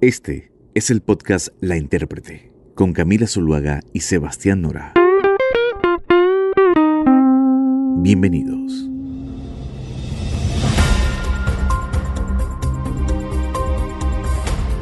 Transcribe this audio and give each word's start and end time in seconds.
Este 0.00 0.52
es 0.74 0.90
el 0.90 1.00
podcast 1.00 1.48
La 1.60 1.76
Intérprete 1.78 2.52
con 2.74 2.92
Camila 2.92 3.26
Zuluaga 3.26 3.80
y 3.94 4.00
Sebastián 4.00 4.60
Nora. 4.60 4.92
Bienvenidos. 8.02 8.90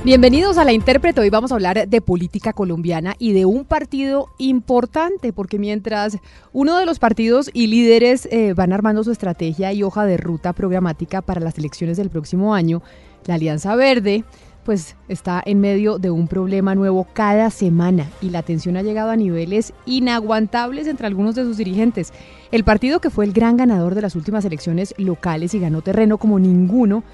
Bienvenidos 0.04 0.58
a 0.58 0.64
La 0.64 0.72
Intérprete. 0.72 1.20
Hoy 1.20 1.30
vamos 1.30 1.52
a 1.52 1.54
hablar 1.54 1.86
de 1.86 2.00
política 2.00 2.52
colombiana 2.52 3.14
y 3.18 3.34
de 3.34 3.44
un 3.44 3.64
partido 3.64 4.30
importante, 4.38 5.32
porque 5.32 5.60
mientras 5.60 6.18
uno 6.52 6.76
de 6.76 6.86
los 6.86 6.98
partidos 6.98 7.50
y 7.52 7.68
líderes 7.68 8.26
eh, 8.32 8.52
van 8.54 8.72
armando 8.72 9.04
su 9.04 9.12
estrategia 9.12 9.72
y 9.72 9.84
hoja 9.84 10.06
de 10.06 10.16
ruta 10.16 10.54
programática 10.54 11.22
para 11.22 11.40
las 11.40 11.56
elecciones 11.56 11.98
del 11.98 12.10
próximo 12.10 12.54
año, 12.54 12.82
la 13.26 13.34
Alianza 13.34 13.76
Verde 13.76 14.24
pues 14.64 14.96
está 15.08 15.42
en 15.44 15.60
medio 15.60 15.98
de 15.98 16.10
un 16.10 16.26
problema 16.26 16.74
nuevo 16.74 17.06
cada 17.12 17.50
semana 17.50 18.08
y 18.20 18.30
la 18.30 18.42
tensión 18.42 18.76
ha 18.76 18.82
llegado 18.82 19.10
a 19.10 19.16
niveles 19.16 19.72
inaguantables 19.86 20.86
entre 20.86 21.06
algunos 21.06 21.34
de 21.34 21.44
sus 21.44 21.56
dirigentes. 21.56 22.12
El 22.50 22.64
partido 22.64 23.00
que 23.00 23.10
fue 23.10 23.24
el 23.24 23.32
gran 23.32 23.56
ganador 23.56 23.94
de 23.94 24.02
las 24.02 24.16
últimas 24.16 24.44
elecciones 24.44 24.94
locales 24.96 25.54
y 25.54 25.60
ganó 25.60 25.82
terreno 25.82 26.18
como 26.18 26.38
ninguno 26.38 27.04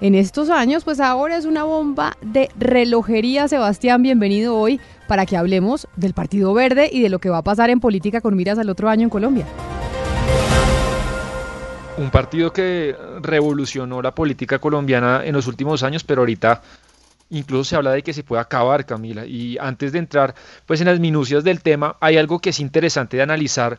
en 0.00 0.14
estos 0.14 0.48
años, 0.48 0.84
pues 0.84 0.98
ahora 0.98 1.36
es 1.36 1.44
una 1.44 1.64
bomba 1.64 2.16
de 2.22 2.48
relojería. 2.58 3.48
Sebastián, 3.48 4.02
bienvenido 4.02 4.56
hoy 4.56 4.80
para 5.06 5.26
que 5.26 5.36
hablemos 5.36 5.88
del 5.96 6.14
Partido 6.14 6.54
Verde 6.54 6.88
y 6.90 7.02
de 7.02 7.10
lo 7.10 7.18
que 7.18 7.28
va 7.28 7.38
a 7.38 7.42
pasar 7.42 7.68
en 7.68 7.80
política 7.80 8.20
con 8.20 8.34
miras 8.34 8.58
al 8.58 8.70
otro 8.70 8.88
año 8.88 9.04
en 9.04 9.10
Colombia. 9.10 9.46
Un 11.98 12.10
partido 12.10 12.50
que 12.50 12.96
revolucionó 13.20 14.00
la 14.00 14.14
política 14.14 14.58
colombiana 14.58 15.22
en 15.22 15.34
los 15.34 15.46
últimos 15.46 15.82
años, 15.82 16.02
pero 16.02 16.22
ahorita 16.22 16.62
incluso 17.30 17.64
se 17.64 17.76
habla 17.76 17.92
de 17.92 18.02
que 18.02 18.12
se 18.12 18.22
puede 18.22 18.42
acabar, 18.42 18.84
Camila. 18.86 19.24
Y 19.26 19.56
antes 19.58 19.92
de 19.92 19.98
entrar 19.98 20.34
pues 20.66 20.80
en 20.80 20.86
las 20.86 21.00
minucias 21.00 21.44
del 21.44 21.62
tema, 21.62 21.96
hay 22.00 22.16
algo 22.16 22.38
que 22.38 22.50
es 22.50 22.60
interesante 22.60 23.16
de 23.16 23.22
analizar 23.22 23.78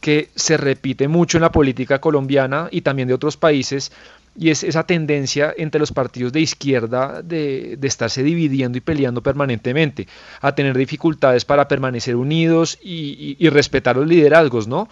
que 0.00 0.30
se 0.34 0.56
repite 0.56 1.08
mucho 1.08 1.38
en 1.38 1.42
la 1.42 1.52
política 1.52 2.00
colombiana 2.00 2.68
y 2.70 2.82
también 2.82 3.08
de 3.08 3.14
otros 3.14 3.36
países 3.36 3.90
y 4.36 4.50
es 4.50 4.64
esa 4.64 4.84
tendencia 4.84 5.54
entre 5.56 5.78
los 5.78 5.92
partidos 5.92 6.32
de 6.32 6.40
izquierda 6.40 7.22
de, 7.22 7.78
estarse 7.82 8.22
dividiendo 8.22 8.78
y 8.78 8.80
peleando 8.80 9.22
permanentemente, 9.22 10.08
a 10.40 10.54
tener 10.54 10.76
dificultades 10.76 11.44
para 11.44 11.68
permanecer 11.68 12.16
unidos 12.16 12.78
y, 12.82 13.48
respetar 13.48 13.96
los 13.96 14.06
liderazgos, 14.06 14.66
¿no? 14.66 14.88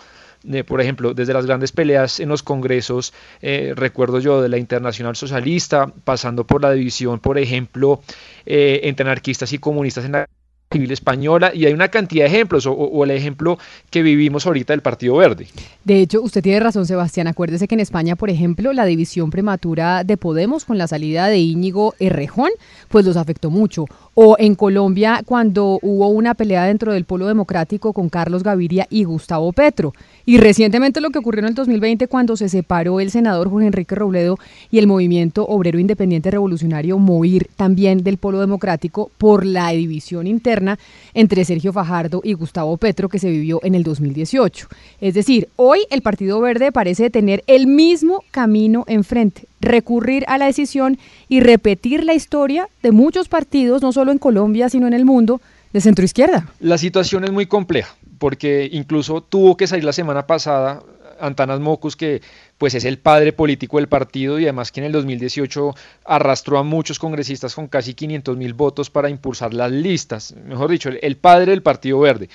Por 0.67 0.81
ejemplo, 0.81 1.15
desde 1.15 1.33
las 1.33 1.47
grandes 1.47 1.73
peleas 1.73 2.21
en 2.21 2.29
los 2.29 2.43
congresos, 2.43 3.13
eh, 3.41 3.73
recuerdo 3.77 4.19
yo 4.19 4.43
de 4.43 4.49
la 4.49 4.59
Internacional 4.59 5.17
Socialista, 5.17 5.93
pasando 6.05 6.47
por 6.47 6.63
la 6.63 6.73
división, 6.73 7.21
por 7.21 7.39
ejemplo, 7.39 8.01
eh, 8.47 8.81
entre 8.85 9.07
anarquistas 9.07 9.53
y 9.53 9.59
comunistas 9.59 10.05
en 10.05 10.13
la 10.13 10.29
civil 10.73 10.91
española 10.91 11.53
y 11.55 11.67
hay 11.67 11.73
una 11.73 11.89
cantidad 11.89 12.25
de 12.25 12.31
ejemplos 12.31 12.67
o, 12.67 13.05
el 13.05 13.11
ejemplo 13.11 13.59
que 13.91 14.03
vivimos 14.03 14.47
ahorita 14.47 14.73
del 14.73 14.81
Partido 14.81 15.17
Verde. 15.17 15.47
De 15.85 16.01
hecho, 16.01 16.23
usted 16.23 16.43
tiene 16.43 16.61
razón, 16.61 16.87
Sebastián. 16.87 17.27
Acuérdese 17.27 17.69
que 17.69 17.75
en 17.75 17.81
España, 17.81 18.17
por 18.17 18.31
ejemplo, 18.31 18.73
la 18.73 18.87
división 18.87 19.31
prematura 19.31 20.03
de 20.03 20.17
Podemos 20.17 20.65
con 20.65 20.79
la 20.79 20.89
salida 20.89 21.29
de 21.29 21.39
Íñigo 21.39 21.95
Errejón, 21.99 22.51
pues 22.89 23.05
los 23.05 23.17
afectó 23.17 23.51
mucho. 23.51 23.85
O 24.15 24.37
en 24.39 24.55
Colombia, 24.55 25.23
cuando 25.25 25.79
hubo 25.81 26.09
una 26.09 26.35
pelea 26.35 26.67
dentro 26.67 26.93
del 26.93 27.05
Polo 27.07 27.27
Democrático 27.27 27.95
con 27.95 28.11
Carlos 28.11 28.43
Gaviria 28.43 28.87
y 28.91 29.05
Gustavo 29.05 29.53
Petro. 29.55 29.95
Y 30.27 30.37
recientemente 30.37 31.01
lo 31.01 31.11
que 31.11 31.19
ocurrió 31.19 31.41
en 31.41 31.49
el 31.49 31.55
2020 31.55 32.07
cuando 32.09 32.37
se 32.37 32.51
separó 32.51 33.01
el 33.01 33.11
senador 33.11 33.49
Jorge 33.49 33.69
Enrique 33.69 33.95
Robledo 33.95 34.39
y 34.71 34.79
el 34.79 34.87
movimiento 34.87 35.47
obrero 35.47 35.79
independiente 35.79 36.31
revolucionario 36.31 36.99
MOIR 36.99 37.49
también 37.57 38.05
del 38.05 38.19
Polo 38.19 38.39
Democrático 38.41 39.11
por 39.17 39.47
la 39.47 39.71
división 39.71 40.27
interna 40.27 40.79
entre 41.15 41.45
Sergio 41.45 41.73
Fajardo 41.73 42.21
y 42.23 42.35
Gustavo 42.35 42.77
Petro 42.77 43.09
que 43.09 43.19
se 43.19 43.31
vivió 43.31 43.61
en 43.63 43.75
el 43.75 43.83
2018. 43.83 44.69
Es 45.01 45.15
decir, 45.15 45.49
hoy 45.57 45.81
el 45.91 46.03
Partido 46.03 46.41
Verde 46.41 46.71
parece 46.71 47.11
tener 47.11 47.43
el 47.47 47.67
mismo 47.67 48.23
camino 48.31 48.85
enfrente, 48.87 49.47
recurrir 49.63 50.25
a 50.29 50.37
la 50.37 50.47
decisión 50.47 50.99
y 51.29 51.41
repetir 51.41 52.05
la 52.05 52.15
historia 52.15 52.69
de 52.83 52.93
muchos 52.93 53.29
partidos, 53.29 53.81
no 53.81 53.93
solo 53.93 54.13
en 54.13 54.19
Colombia, 54.19 54.69
sino 54.69 54.87
en 54.87 54.93
el 54.93 55.05
mundo, 55.05 55.41
de 55.73 55.81
centro 55.81 56.05
izquierda. 56.05 56.47
La 56.61 56.77
situación 56.77 57.25
es 57.25 57.33
muy 57.33 57.47
compleja 57.47 57.97
porque 58.19 58.69
incluso 58.71 59.23
tuvo 59.23 59.57
que 59.57 59.67
salir 59.67 59.85
la 59.85 59.93
semana 59.93 60.27
pasada 60.27 60.83
Antanas 61.19 61.61
Mocus, 61.61 61.97
que 61.97 62.21
pues 62.63 62.77
es 62.77 62.85
el 62.85 62.99
padre 62.99 63.33
político 63.33 63.79
del 63.79 63.89
partido 63.89 64.39
y 64.39 64.45
además 64.45 64.71
que 64.71 64.79
en 64.79 64.87
el 64.87 64.93
2018 64.93 65.75
arrastró 66.05 66.59
a 66.59 66.63
muchos 66.63 67.01
congresistas 67.01 67.57
con 67.57 67.67
casi 67.67 67.93
500 67.93 68.37
mil 68.37 68.55
votos 68.55 68.89
para 68.89 69.11
impulsar 69.11 69.53
las 69.53 69.73
listas, 69.73 70.33
mejor 70.47 70.71
dicho, 70.71 70.89
el, 70.89 71.17
padre 71.17 71.51
del 71.51 71.65
Partido 71.65 71.99
Verde. 71.99 72.29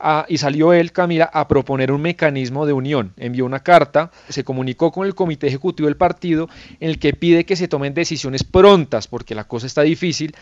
Ah, 0.00 0.24
y 0.26 0.38
salió 0.38 0.72
él, 0.72 0.90
Camila, 0.90 1.26
a 1.30 1.46
proponer 1.48 1.92
un 1.92 2.00
mecanismo 2.00 2.64
de 2.64 2.72
unión. 2.72 3.12
Envió 3.18 3.44
una 3.44 3.60
carta, 3.60 4.10
se 4.30 4.42
comunicó 4.42 4.90
con 4.90 5.06
el 5.06 5.14
comité 5.14 5.48
ejecutivo 5.48 5.86
del 5.86 5.98
partido 5.98 6.48
en 6.80 6.88
el 6.88 6.98
que 6.98 7.12
pide 7.12 7.44
que 7.44 7.54
se 7.54 7.68
tomen 7.68 7.92
decisiones 7.92 8.42
prontas, 8.42 9.06
porque 9.06 9.34
la 9.34 9.44
cosa 9.44 9.66
está 9.66 9.82
difícil, 9.82 10.34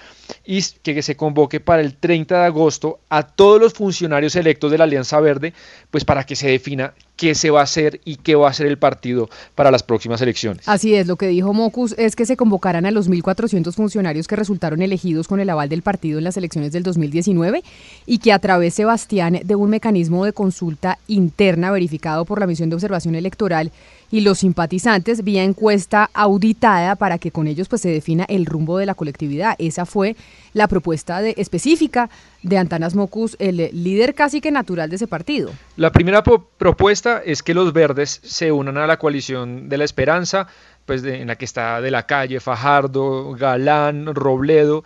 y 0.45 0.63
que 0.85 1.03
se 1.03 1.17
convoque 1.17 1.59
para 1.59 1.83
el 1.83 1.97
30 1.97 2.39
de 2.39 2.47
agosto 2.47 3.01
a 3.09 3.25
todos 3.25 3.61
los 3.61 3.73
funcionarios 3.73 4.37
electos 4.37 4.71
de 4.71 4.79
la 4.79 4.85
Alianza 4.85 5.19
Verde, 5.19 5.53
pues 5.91 6.05
para 6.05 6.25
que 6.25 6.37
se 6.37 6.49
defina 6.49 6.95
qué 7.17 7.35
se 7.35 7.51
va 7.51 7.61
a 7.61 7.65
hacer 7.65 8.01
y 8.05 8.17
qué 8.17 8.35
va 8.35 8.49
a 8.49 8.51
hacer 8.51 8.67
el 8.67 8.79
partido 8.79 9.29
para 9.55 9.71
las 9.71 9.83
próximas 9.83 10.21
elecciones. 10.21 10.69
Así 10.69 10.95
es, 10.95 11.07
lo 11.07 11.17
que 11.17 11.29
dijo 11.29 11.53
Mocus 11.53 11.95
es 11.99 12.17
que 12.17 12.27
se 12.27 12.37
convocarán 12.37 12.87
a 12.87 12.91
los 12.91 13.09
1.400 13.09 13.73
funcionarios 13.75 14.27
que 14.27 14.37
resultaron 14.37 14.83
elegidos 14.83 15.29
con 15.29 15.41
el 15.41 15.51
aval 15.51 15.69
del 15.69 15.83
partido 15.83 16.19
en 16.19 16.25
las 16.25 16.37
elecciones 16.37 16.73
del 16.73 16.83
2019 16.83 17.63
y 18.07 18.19
que 18.19 18.33
a 18.33 18.39
través, 18.39 18.75
Sebastián, 18.75 19.41
de 19.45 19.55
un 19.55 19.71
mecanismo 19.71 20.25
de 20.25 20.33
consulta 20.33 20.99
interna 21.07 21.71
verificado 21.71 22.25
por 22.25 22.41
la 22.41 22.47
misión 22.47 22.71
de 22.71 22.77
observación 22.77 23.15
electoral, 23.15 23.73
y 24.13 24.21
los 24.21 24.41
simpatizantes 24.41 25.25
vía 25.25 25.43
encuesta 25.43 26.11
auditada 26.13 26.95
para 26.97 27.19
que 27.19 27.33
con 27.33 27.49
ellos 27.49 27.69
pues 27.69 27.81
se 27.81 27.89
defina 27.89 28.25
el 28.29 28.45
rumbo 28.47 28.77
de 28.79 28.87
la 28.87 28.95
colectividad. 28.95 29.57
Esa 29.59 29.87
fue 29.87 30.15
la 30.53 30.69
propuesta 30.69 31.23
de, 31.23 31.35
específica 31.39 32.11
de 32.43 32.59
Antanas 32.59 32.95
Mocus, 32.95 33.37
el 33.41 33.71
líder 33.73 34.15
casi 34.15 34.43
que 34.43 34.51
natural 34.51 34.91
de 34.91 34.97
ese 34.97 35.07
partido. 35.07 35.51
La 35.77 35.91
primera 35.91 36.23
propuesta 36.23 37.23
es 37.25 37.43
que 37.43 37.55
los 37.55 37.73
verdes 37.73 38.21
se 38.23 38.53
unan 38.53 38.77
a 38.77 38.87
la 38.87 38.99
coalición 38.99 39.71
de 39.71 39.79
la 39.79 39.85
esperanza, 39.85 40.47
pues 40.85 41.03
en 41.05 41.29
la 41.29 41.37
que 41.37 41.47
está 41.47 41.81
de 41.81 41.91
la 41.91 42.07
calle, 42.07 42.39
Fajardo, 42.39 43.33
Galán, 43.33 44.15
Robledo. 44.15 44.85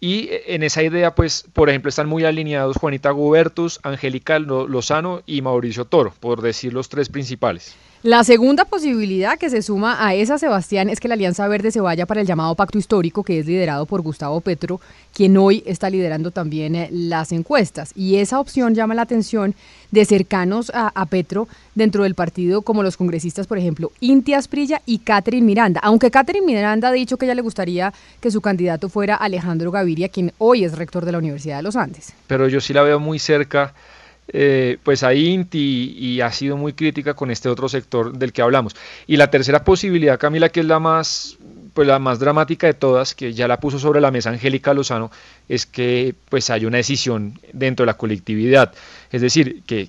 Y 0.00 0.28
en 0.46 0.62
esa 0.62 0.84
idea, 0.84 1.16
pues, 1.16 1.44
por 1.52 1.68
ejemplo, 1.68 1.88
están 1.88 2.08
muy 2.08 2.24
alineados 2.24 2.76
Juanita 2.76 3.10
Gubertus, 3.10 3.80
Angélica 3.82 4.38
Lozano 4.38 5.22
y 5.26 5.42
Mauricio 5.42 5.86
Toro, 5.86 6.14
por 6.20 6.40
decir 6.42 6.72
los 6.72 6.88
tres 6.88 7.08
principales. 7.08 7.74
La 8.04 8.22
segunda 8.22 8.64
posibilidad 8.64 9.36
que 9.36 9.50
se 9.50 9.60
suma 9.60 10.06
a 10.06 10.14
esa, 10.14 10.38
Sebastián, 10.38 10.88
es 10.88 11.00
que 11.00 11.08
la 11.08 11.14
Alianza 11.14 11.48
Verde 11.48 11.72
se 11.72 11.80
vaya 11.80 12.06
para 12.06 12.20
el 12.20 12.28
llamado 12.28 12.54
pacto 12.54 12.78
histórico, 12.78 13.24
que 13.24 13.40
es 13.40 13.46
liderado 13.46 13.86
por 13.86 14.02
Gustavo 14.02 14.40
Petro, 14.40 14.80
quien 15.12 15.36
hoy 15.36 15.64
está 15.66 15.90
liderando 15.90 16.30
también 16.30 16.76
eh, 16.76 16.88
las 16.92 17.32
encuestas. 17.32 17.90
Y 17.96 18.18
esa 18.18 18.38
opción 18.38 18.76
llama 18.76 18.94
la 18.94 19.02
atención 19.02 19.56
de 19.90 20.04
cercanos 20.04 20.70
a, 20.72 21.06
Petro 21.06 21.48
dentro 21.74 22.04
del 22.04 22.14
partido, 22.14 22.62
como 22.62 22.84
los 22.84 22.96
congresistas, 22.96 23.48
por 23.48 23.58
ejemplo, 23.58 23.90
Inti 23.98 24.32
Asprilla 24.32 24.80
y 24.86 24.98
Catherine 24.98 25.44
Miranda. 25.44 25.80
Aunque 25.82 26.12
Catherine 26.12 26.46
Miranda 26.46 26.88
ha 26.88 26.92
dicho 26.92 27.16
que 27.16 27.24
ella 27.24 27.34
le 27.34 27.42
gustaría 27.42 27.92
que 28.20 28.30
su 28.30 28.40
candidato 28.40 28.88
fuera 28.88 29.16
Alejandro 29.16 29.72
Gaviria, 29.72 30.08
quien 30.08 30.32
hoy 30.38 30.62
es 30.62 30.78
rector 30.78 31.04
de 31.04 31.10
la 31.10 31.18
Universidad 31.18 31.56
de 31.56 31.62
los 31.64 31.74
Andes. 31.74 32.12
Pero 32.28 32.46
yo 32.46 32.60
sí 32.60 32.72
la 32.72 32.82
veo 32.82 33.00
muy 33.00 33.18
cerca 33.18 33.74
eh, 34.30 34.78
pues 34.82 35.02
a 35.02 35.14
INTI 35.14 35.96
y 35.98 36.20
ha 36.20 36.30
sido 36.32 36.56
muy 36.56 36.74
crítica 36.74 37.14
con 37.14 37.30
este 37.30 37.48
otro 37.48 37.68
sector 37.68 38.12
del 38.12 38.32
que 38.32 38.42
hablamos. 38.42 38.76
Y 39.06 39.16
la 39.16 39.30
tercera 39.30 39.64
posibilidad, 39.64 40.18
Camila, 40.18 40.50
que 40.50 40.60
es 40.60 40.66
la 40.66 40.78
más, 40.78 41.38
pues 41.72 41.88
la 41.88 41.98
más 41.98 42.18
dramática 42.18 42.66
de 42.66 42.74
todas, 42.74 43.14
que 43.14 43.32
ya 43.32 43.48
la 43.48 43.58
puso 43.58 43.78
sobre 43.78 44.00
la 44.00 44.10
mesa 44.10 44.30
Angélica 44.30 44.74
Lozano, 44.74 45.10
es 45.48 45.64
que 45.64 46.14
pues 46.28 46.50
hay 46.50 46.66
una 46.66 46.76
decisión 46.76 47.40
dentro 47.52 47.84
de 47.84 47.88
la 47.88 47.96
colectividad. 47.96 48.74
Es 49.10 49.22
decir, 49.22 49.62
que 49.66 49.86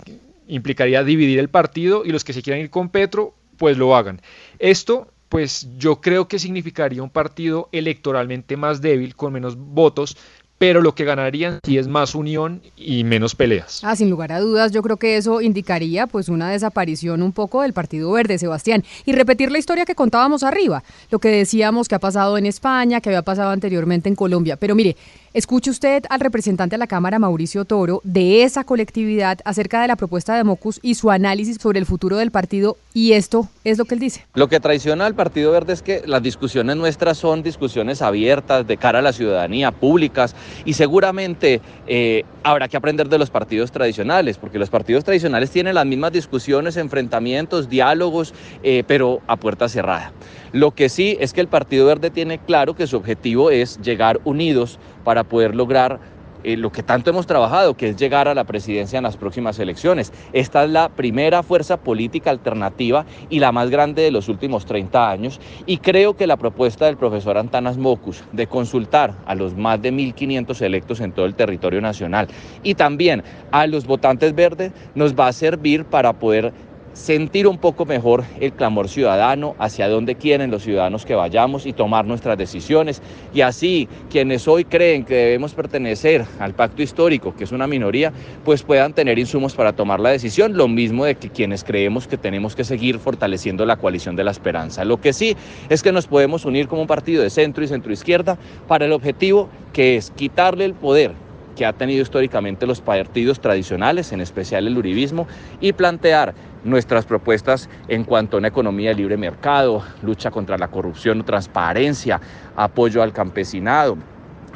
implicaría 0.47 1.03
dividir 1.03 1.39
el 1.39 1.49
partido 1.49 2.03
y 2.05 2.09
los 2.09 2.23
que 2.23 2.33
se 2.33 2.41
quieran 2.41 2.61
ir 2.61 2.69
con 2.69 2.89
Petro, 2.89 3.35
pues 3.57 3.77
lo 3.77 3.95
hagan. 3.95 4.21
Esto 4.57 5.11
pues 5.29 5.67
yo 5.77 6.01
creo 6.01 6.27
que 6.27 6.39
significaría 6.39 7.03
un 7.03 7.11
partido 7.11 7.69
electoralmente 7.71 8.57
más 8.57 8.81
débil, 8.81 9.15
con 9.15 9.31
menos 9.31 9.55
votos, 9.55 10.17
pero 10.59 10.81
lo 10.81 10.93
que 10.93 11.05
ganarían 11.05 11.59
sí 11.63 11.77
es 11.77 11.87
más 11.87 12.13
unión 12.13 12.61
y 12.77 13.03
menos 13.05 13.33
peleas. 13.33 13.79
Ah, 13.83 13.95
sin 13.95 14.09
lugar 14.09 14.31
a 14.33 14.39
dudas, 14.39 14.71
yo 14.71 14.83
creo 14.83 14.97
que 14.97 15.17
eso 15.17 15.41
indicaría 15.41 16.05
pues 16.05 16.29
una 16.29 16.51
desaparición 16.51 17.23
un 17.23 17.31
poco 17.31 17.63
del 17.63 17.73
Partido 17.73 18.11
Verde, 18.11 18.37
Sebastián, 18.37 18.83
y 19.05 19.13
repetir 19.13 19.51
la 19.51 19.57
historia 19.57 19.85
que 19.85 19.95
contábamos 19.95 20.43
arriba, 20.43 20.83
lo 21.09 21.19
que 21.19 21.29
decíamos 21.29 21.87
que 21.87 21.95
ha 21.95 21.99
pasado 21.99 22.37
en 22.37 22.45
España, 22.45 22.99
que 22.99 23.09
había 23.09 23.21
pasado 23.21 23.49
anteriormente 23.51 24.09
en 24.09 24.15
Colombia. 24.15 24.57
Pero 24.57 24.75
mire, 24.75 24.97
escuche 25.33 25.71
usted 25.71 26.03
al 26.09 26.19
representante 26.19 26.73
de 26.73 26.79
la 26.79 26.87
Cámara, 26.87 27.19
Mauricio 27.19 27.63
Toro, 27.63 28.01
de 28.03 28.43
esa 28.43 28.65
colectividad 28.65 29.39
acerca 29.45 29.81
de 29.81 29.87
la 29.87 29.95
propuesta 29.95 30.35
de 30.35 30.43
Mocus 30.43 30.79
y 30.83 30.95
su 30.95 31.09
análisis 31.09 31.57
sobre 31.61 31.79
el 31.79 31.85
futuro 31.85 32.17
del 32.17 32.31
partido, 32.31 32.77
y 32.93 33.13
esto 33.13 33.47
es 33.63 33.77
lo 33.77 33.85
que 33.85 33.95
él 33.95 34.01
dice. 34.01 34.25
Lo 34.33 34.49
que 34.49 34.59
traiciona 34.59 35.05
al 35.05 35.15
Partido 35.15 35.53
Verde 35.53 35.71
es 35.71 35.81
que 35.81 36.03
las 36.05 36.21
discusiones 36.21 36.75
nuestras 36.75 37.17
son 37.17 37.43
discusiones 37.43 38.01
abiertas, 38.01 38.67
de 38.67 38.75
cara 38.75 38.99
a 38.99 39.01
la 39.01 39.13
ciudadanía, 39.13 39.71
públicas, 39.71 40.35
y 40.65 40.73
seguramente 40.73 41.61
eh, 41.87 42.23
habrá 42.43 42.67
que 42.67 42.77
aprender 42.77 43.09
de 43.09 43.17
los 43.17 43.29
partidos 43.29 43.71
tradicionales, 43.71 44.37
porque 44.37 44.59
los 44.59 44.69
partidos 44.69 45.03
tradicionales 45.03 45.51
tienen 45.51 45.75
las 45.75 45.85
mismas 45.85 46.11
discusiones, 46.11 46.77
enfrentamientos, 46.77 47.69
diálogos, 47.69 48.33
eh, 48.63 48.83
pero 48.87 49.21
a 49.27 49.35
puerta 49.35 49.69
cerrada. 49.69 50.11
Lo 50.51 50.71
que 50.71 50.89
sí 50.89 51.17
es 51.19 51.33
que 51.33 51.41
el 51.41 51.47
Partido 51.47 51.85
Verde 51.85 52.09
tiene 52.09 52.39
claro 52.39 52.75
que 52.75 52.87
su 52.87 52.97
objetivo 52.97 53.51
es 53.51 53.79
llegar 53.81 54.19
unidos 54.23 54.79
para 55.03 55.23
poder 55.23 55.55
lograr 55.55 55.99
eh, 56.43 56.57
lo 56.57 56.71
que 56.71 56.83
tanto 56.83 57.09
hemos 57.09 57.27
trabajado, 57.27 57.75
que 57.75 57.89
es 57.89 57.95
llegar 57.95 58.27
a 58.27 58.35
la 58.35 58.43
presidencia 58.43 58.97
en 58.97 59.03
las 59.03 59.17
próximas 59.17 59.59
elecciones. 59.59 60.13
Esta 60.33 60.63
es 60.63 60.69
la 60.69 60.89
primera 60.89 61.43
fuerza 61.43 61.77
política 61.77 62.29
alternativa 62.29 63.05
y 63.29 63.39
la 63.39 63.51
más 63.51 63.69
grande 63.69 64.01
de 64.01 64.11
los 64.11 64.29
últimos 64.29 64.65
30 64.65 65.09
años. 65.09 65.39
Y 65.65 65.77
creo 65.77 66.15
que 66.15 66.27
la 66.27 66.37
propuesta 66.37 66.85
del 66.85 66.97
profesor 66.97 67.37
Antanas 67.37 67.77
Mocus 67.77 68.23
de 68.31 68.47
consultar 68.47 69.13
a 69.25 69.35
los 69.35 69.55
más 69.55 69.81
de 69.81 69.91
1.500 69.91 70.61
electos 70.61 70.99
en 70.99 71.11
todo 71.11 71.25
el 71.25 71.35
territorio 71.35 71.81
nacional 71.81 72.27
y 72.63 72.75
también 72.75 73.23
a 73.51 73.67
los 73.67 73.85
votantes 73.85 74.35
verdes 74.35 74.71
nos 74.95 75.15
va 75.15 75.27
a 75.27 75.33
servir 75.33 75.85
para 75.85 76.13
poder 76.13 76.53
sentir 76.93 77.47
un 77.47 77.57
poco 77.57 77.85
mejor 77.85 78.23
el 78.39 78.53
clamor 78.53 78.89
ciudadano, 78.89 79.55
hacia 79.59 79.87
dónde 79.87 80.15
quieren 80.15 80.51
los 80.51 80.63
ciudadanos 80.63 81.05
que 81.05 81.15
vayamos 81.15 81.65
y 81.65 81.73
tomar 81.73 82.05
nuestras 82.05 82.37
decisiones. 82.37 83.01
Y 83.33 83.41
así 83.41 83.87
quienes 84.09 84.47
hoy 84.47 84.65
creen 84.65 85.05
que 85.05 85.15
debemos 85.15 85.53
pertenecer 85.53 86.25
al 86.39 86.53
pacto 86.53 86.81
histórico, 86.81 87.35
que 87.35 87.43
es 87.43 87.51
una 87.51 87.67
minoría, 87.67 88.11
pues 88.43 88.63
puedan 88.63 88.93
tener 88.93 89.19
insumos 89.19 89.55
para 89.55 89.73
tomar 89.73 89.99
la 89.99 90.09
decisión, 90.09 90.57
lo 90.57 90.67
mismo 90.67 91.05
de 91.05 91.15
que 91.15 91.29
quienes 91.29 91.63
creemos 91.63 92.07
que 92.07 92.17
tenemos 92.17 92.55
que 92.55 92.63
seguir 92.63 92.99
fortaleciendo 92.99 93.65
la 93.65 93.77
coalición 93.77 94.15
de 94.15 94.23
la 94.23 94.31
esperanza. 94.31 94.85
Lo 94.85 94.99
que 94.99 95.13
sí 95.13 95.35
es 95.69 95.83
que 95.83 95.91
nos 95.91 96.07
podemos 96.07 96.45
unir 96.45 96.67
como 96.67 96.81
un 96.81 96.87
partido 96.87 97.23
de 97.23 97.29
centro 97.29 97.63
y 97.63 97.67
centro 97.67 97.93
izquierda 97.93 98.37
para 98.67 98.85
el 98.85 98.91
objetivo 98.91 99.49
que 99.73 99.97
es 99.97 100.11
quitarle 100.11 100.65
el 100.65 100.73
poder 100.73 101.11
que 101.59 101.65
ha 101.65 101.73
tenido 101.73 102.01
históricamente 102.01 102.65
los 102.65 102.79
partidos 102.79 103.41
tradicionales, 103.41 104.13
en 104.13 104.21
especial 104.21 104.65
el 104.65 104.77
uribismo, 104.77 105.27
y 105.59 105.73
plantear 105.73 106.33
nuestras 106.63 107.05
propuestas 107.05 107.69
en 107.87 108.03
cuanto 108.03 108.37
a 108.37 108.39
una 108.39 108.49
economía 108.49 108.89
de 108.89 108.95
libre 108.95 109.17
mercado, 109.17 109.83
lucha 110.01 110.31
contra 110.31 110.57
la 110.57 110.67
corrupción, 110.67 111.23
transparencia, 111.23 112.19
apoyo 112.55 113.01
al 113.01 113.13
campesinado, 113.13 113.97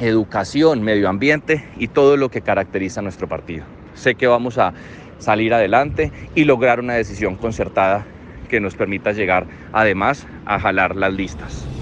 educación, 0.00 0.82
medio 0.82 1.08
ambiente 1.08 1.68
y 1.76 1.88
todo 1.88 2.16
lo 2.16 2.28
que 2.28 2.42
caracteriza 2.42 3.00
a 3.00 3.02
nuestro 3.02 3.28
partido. 3.28 3.64
Sé 3.94 4.14
que 4.14 4.26
vamos 4.26 4.58
a 4.58 4.72
salir 5.18 5.54
adelante 5.54 6.12
y 6.34 6.44
lograr 6.44 6.80
una 6.80 6.94
decisión 6.94 7.36
concertada 7.36 8.04
que 8.48 8.60
nos 8.60 8.74
permita 8.74 9.12
llegar 9.12 9.46
además 9.72 10.26
a 10.44 10.58
jalar 10.58 10.96
las 10.96 11.12
listas. 11.12 11.73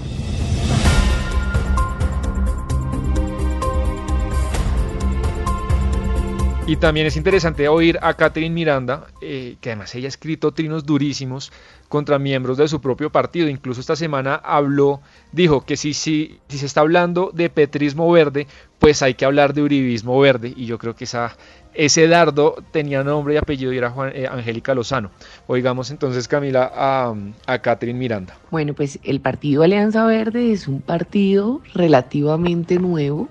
Y 6.65 6.77
también 6.77 7.05
es 7.05 7.17
interesante 7.17 7.67
oír 7.67 7.99
a 8.01 8.13
Catherine 8.13 8.55
Miranda, 8.55 9.07
eh, 9.19 9.57
que 9.59 9.71
además 9.71 9.93
ella 9.95 10.07
ha 10.07 10.07
escrito 10.07 10.53
trinos 10.53 10.85
durísimos 10.85 11.51
contra 11.89 12.19
miembros 12.19 12.57
de 12.57 12.69
su 12.69 12.79
propio 12.79 13.09
partido. 13.09 13.49
Incluso 13.49 13.81
esta 13.81 13.97
semana 13.97 14.35
habló, 14.35 15.01
dijo 15.33 15.65
que 15.65 15.75
si, 15.75 15.93
si, 15.93 16.39
si 16.47 16.57
se 16.57 16.65
está 16.65 16.79
hablando 16.79 17.31
de 17.33 17.49
petrismo 17.49 18.09
verde, 18.09 18.47
pues 18.79 19.01
hay 19.01 19.15
que 19.15 19.25
hablar 19.25 19.53
de 19.53 19.61
uribismo 19.61 20.17
verde. 20.21 20.53
Y 20.55 20.65
yo 20.65 20.77
creo 20.77 20.95
que 20.95 21.03
esa, 21.03 21.35
ese 21.73 22.07
dardo 22.07 22.55
tenía 22.71 23.03
nombre 23.03 23.33
y 23.33 23.37
apellido 23.37 23.73
y 23.73 23.77
era 23.77 23.89
Juan, 23.89 24.13
eh, 24.15 24.27
Angélica 24.31 24.73
Lozano. 24.73 25.11
Oigamos 25.47 25.91
entonces, 25.91 26.29
Camila, 26.29 26.71
a, 26.73 27.13
a 27.45 27.59
Catherine 27.59 27.99
Miranda. 27.99 28.37
Bueno, 28.51 28.73
pues 28.73 28.99
el 29.03 29.19
partido 29.19 29.63
Alianza 29.63 30.05
Verde 30.05 30.53
es 30.53 30.69
un 30.69 30.79
partido 30.79 31.59
relativamente 31.73 32.79
nuevo, 32.79 33.27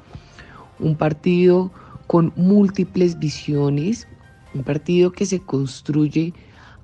un 0.79 0.97
partido 0.97 1.71
con 2.13 2.31
múltiples 2.37 3.19
visiones, 3.19 4.07
un 4.53 4.65
partido 4.65 5.13
que 5.13 5.25
se 5.25 5.41
construye 5.41 6.35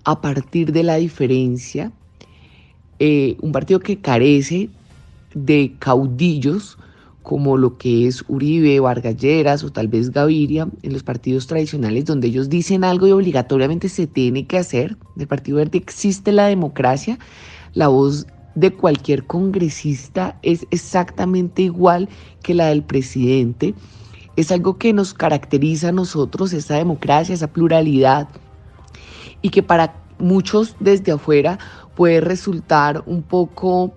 a 0.04 0.22
partir 0.22 0.72
de 0.72 0.82
la 0.82 0.96
diferencia, 0.96 1.92
eh, 2.98 3.36
un 3.42 3.52
partido 3.52 3.78
que 3.78 3.98
carece 3.98 4.70
de 5.34 5.74
caudillos 5.80 6.78
como 7.22 7.58
lo 7.58 7.76
que 7.76 8.06
es 8.06 8.24
Uribe, 8.26 8.80
Vargalleras 8.80 9.64
o 9.64 9.70
tal 9.70 9.88
vez 9.88 10.12
Gaviria 10.12 10.66
en 10.82 10.94
los 10.94 11.02
partidos 11.02 11.46
tradicionales 11.46 12.06
donde 12.06 12.28
ellos 12.28 12.48
dicen 12.48 12.82
algo 12.82 13.06
y 13.06 13.12
obligatoriamente 13.12 13.90
se 13.90 14.06
tiene 14.06 14.46
que 14.46 14.56
hacer. 14.56 14.96
En 15.14 15.20
el 15.20 15.28
Partido 15.28 15.58
Verde 15.58 15.76
existe 15.76 16.32
la 16.32 16.46
democracia, 16.46 17.18
la 17.74 17.88
voz 17.88 18.26
de 18.54 18.72
cualquier 18.72 19.26
congresista 19.26 20.38
es 20.40 20.66
exactamente 20.70 21.60
igual 21.60 22.08
que 22.42 22.54
la 22.54 22.68
del 22.68 22.82
presidente 22.82 23.74
es 24.38 24.52
algo 24.52 24.78
que 24.78 24.92
nos 24.92 25.14
caracteriza 25.14 25.88
a 25.88 25.92
nosotros, 25.92 26.52
esa 26.52 26.76
democracia, 26.76 27.34
esa 27.34 27.48
pluralidad, 27.48 28.28
y 29.42 29.50
que 29.50 29.64
para 29.64 29.96
muchos 30.20 30.76
desde 30.78 31.10
afuera 31.10 31.58
puede 31.96 32.20
resultar 32.20 33.02
un 33.06 33.22
poco 33.22 33.92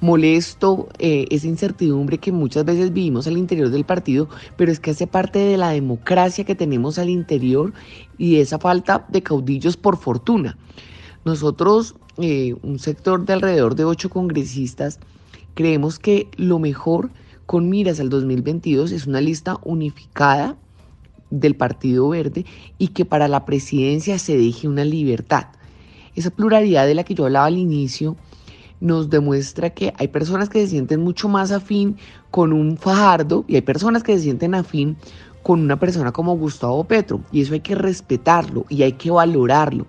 molesto 0.00 0.90
eh, 0.98 1.24
esa 1.30 1.46
incertidumbre 1.46 2.18
que 2.18 2.30
muchas 2.30 2.66
veces 2.66 2.92
vivimos 2.92 3.26
al 3.26 3.38
interior 3.38 3.70
del 3.70 3.86
partido, 3.86 4.28
pero 4.58 4.70
es 4.70 4.80
que 4.80 4.90
hace 4.90 5.06
parte 5.06 5.38
de 5.38 5.56
la 5.56 5.70
democracia 5.70 6.44
que 6.44 6.54
tenemos 6.54 6.98
al 6.98 7.08
interior 7.08 7.72
y 8.18 8.36
esa 8.36 8.58
falta 8.58 9.06
de 9.08 9.22
caudillos 9.22 9.78
por 9.78 9.96
fortuna. 9.96 10.58
Nosotros, 11.24 11.94
eh, 12.18 12.54
un 12.62 12.78
sector 12.78 13.24
de 13.24 13.32
alrededor 13.32 13.74
de 13.74 13.86
ocho 13.86 14.10
congresistas, 14.10 15.00
creemos 15.54 15.98
que 15.98 16.28
lo 16.36 16.58
mejor 16.58 17.08
con 17.46 17.70
miras 17.70 18.00
al 18.00 18.10
2022 18.10 18.92
es 18.92 19.06
una 19.06 19.20
lista 19.20 19.58
unificada 19.62 20.56
del 21.30 21.56
Partido 21.56 22.08
Verde 22.08 22.44
y 22.78 22.88
que 22.88 23.04
para 23.04 23.28
la 23.28 23.44
presidencia 23.44 24.18
se 24.18 24.36
deje 24.36 24.68
una 24.68 24.84
libertad. 24.84 25.46
Esa 26.14 26.30
pluralidad 26.30 26.86
de 26.86 26.94
la 26.94 27.04
que 27.04 27.14
yo 27.14 27.24
hablaba 27.24 27.46
al 27.46 27.58
inicio 27.58 28.16
nos 28.80 29.08
demuestra 29.08 29.70
que 29.70 29.94
hay 29.96 30.08
personas 30.08 30.48
que 30.48 30.60
se 30.60 30.68
sienten 30.68 31.00
mucho 31.00 31.28
más 31.28 31.50
afín 31.50 31.96
con 32.30 32.52
un 32.52 32.76
Fajardo 32.76 33.44
y 33.48 33.54
hay 33.54 33.62
personas 33.62 34.02
que 34.02 34.16
se 34.16 34.24
sienten 34.24 34.54
afín 34.54 34.96
con 35.42 35.60
una 35.60 35.78
persona 35.78 36.12
como 36.12 36.36
Gustavo 36.36 36.84
Petro 36.84 37.20
y 37.32 37.40
eso 37.40 37.54
hay 37.54 37.60
que 37.60 37.74
respetarlo 37.74 38.66
y 38.68 38.82
hay 38.82 38.92
que 38.92 39.10
valorarlo. 39.10 39.86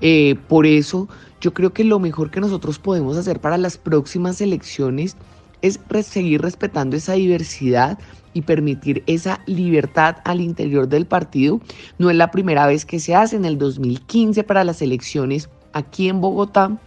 Eh, 0.00 0.36
por 0.48 0.66
eso 0.66 1.08
yo 1.40 1.54
creo 1.54 1.72
que 1.72 1.84
lo 1.84 1.98
mejor 2.00 2.30
que 2.30 2.40
nosotros 2.40 2.78
podemos 2.78 3.16
hacer 3.16 3.40
para 3.40 3.58
las 3.58 3.78
próximas 3.78 4.40
elecciones 4.40 5.16
es 5.62 5.80
seguir 6.02 6.42
respetando 6.42 6.96
esa 6.96 7.14
diversidad 7.14 7.98
y 8.34 8.42
permitir 8.42 9.02
esa 9.06 9.40
libertad 9.46 10.16
al 10.24 10.40
interior 10.40 10.88
del 10.88 11.06
partido. 11.06 11.60
No 11.98 12.10
es 12.10 12.16
la 12.16 12.30
primera 12.30 12.66
vez 12.66 12.84
que 12.84 13.00
se 13.00 13.14
hace. 13.14 13.36
En 13.36 13.44
el 13.44 13.58
2015 13.58 14.44
para 14.44 14.64
las 14.64 14.82
elecciones 14.82 15.48
aquí 15.72 16.08
en 16.08 16.20
Bogotá 16.20 16.78